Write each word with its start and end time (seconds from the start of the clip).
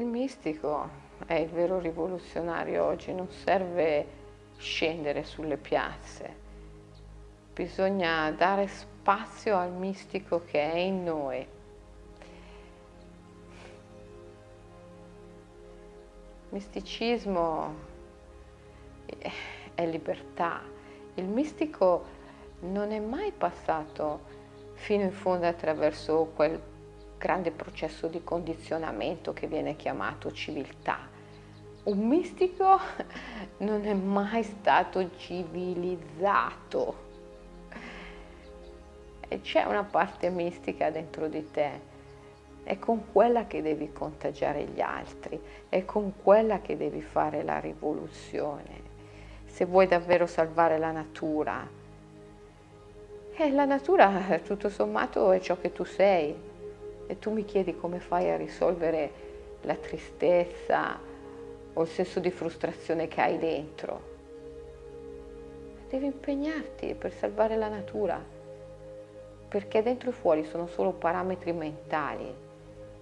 Il 0.00 0.06
mistico 0.06 0.88
è 1.26 1.34
il 1.34 1.50
vero 1.50 1.78
rivoluzionario 1.78 2.84
oggi, 2.86 3.12
non 3.12 3.28
serve 3.28 4.06
scendere 4.56 5.24
sulle 5.24 5.58
piazze, 5.58 6.34
bisogna 7.52 8.30
dare 8.30 8.66
spazio 8.66 9.58
al 9.58 9.70
mistico 9.72 10.42
che 10.46 10.72
è 10.72 10.76
in 10.78 11.04
noi. 11.04 11.46
Misticismo 16.48 17.74
è 19.74 19.86
libertà. 19.86 20.62
Il 21.16 21.26
mistico 21.26 22.04
non 22.60 22.90
è 22.90 23.00
mai 23.00 23.32
passato 23.32 24.20
fino 24.76 25.02
in 25.02 25.12
fondo 25.12 25.46
attraverso 25.46 26.32
quel 26.34 26.58
grande 27.20 27.50
processo 27.50 28.06
di 28.06 28.24
condizionamento 28.24 29.34
che 29.34 29.46
viene 29.46 29.76
chiamato 29.76 30.32
civiltà. 30.32 31.00
Un 31.82 32.08
mistico 32.08 32.78
non 33.58 33.84
è 33.84 33.92
mai 33.92 34.42
stato 34.42 35.10
civilizzato. 35.18 37.08
E 39.28 39.40
c'è 39.42 39.64
una 39.64 39.84
parte 39.84 40.30
mistica 40.30 40.90
dentro 40.90 41.28
di 41.28 41.50
te. 41.50 41.88
È 42.62 42.78
con 42.78 43.12
quella 43.12 43.46
che 43.46 43.60
devi 43.60 43.92
contagiare 43.92 44.64
gli 44.64 44.80
altri, 44.80 45.38
è 45.68 45.84
con 45.84 46.14
quella 46.22 46.60
che 46.60 46.78
devi 46.78 47.02
fare 47.02 47.42
la 47.42 47.60
rivoluzione. 47.60 48.88
Se 49.44 49.66
vuoi 49.66 49.86
davvero 49.86 50.26
salvare 50.26 50.78
la 50.78 50.90
natura, 50.90 51.68
e 53.34 53.50
la 53.50 53.64
natura 53.64 54.38
tutto 54.42 54.68
sommato 54.68 55.32
è 55.32 55.40
ciò 55.40 55.58
che 55.58 55.72
tu 55.72 55.84
sei, 55.84 56.48
e 57.10 57.18
tu 57.18 57.32
mi 57.32 57.44
chiedi 57.44 57.76
come 57.76 57.98
fai 57.98 58.30
a 58.30 58.36
risolvere 58.36 59.10
la 59.62 59.74
tristezza 59.74 60.96
o 61.72 61.82
il 61.82 61.88
senso 61.88 62.20
di 62.20 62.30
frustrazione 62.30 63.08
che 63.08 63.20
hai 63.20 63.36
dentro. 63.36 64.00
Devi 65.88 66.06
impegnarti 66.06 66.94
per 66.94 67.12
salvare 67.12 67.56
la 67.56 67.66
natura, 67.66 68.24
perché 69.48 69.82
dentro 69.82 70.10
e 70.10 70.12
fuori 70.12 70.44
sono 70.44 70.68
solo 70.68 70.92
parametri 70.92 71.52
mentali. 71.52 72.32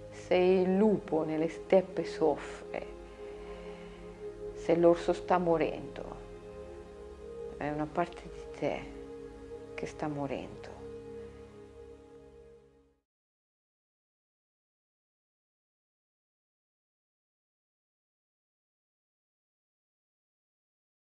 Se 0.09 0.33
il 0.33 0.75
lupo 0.75 1.23
nelle 1.23 1.47
steppe 1.47 2.03
soffre, 2.03 2.85
se 4.53 4.75
l'orso 4.75 5.13
sta 5.13 5.37
morendo, 5.37 6.03
è 7.57 7.69
una 7.69 7.87
parte 7.89 8.23
di 8.23 8.57
te 8.57 8.81
che 9.75 9.85
sta 9.85 10.07
morendo. 10.07 10.78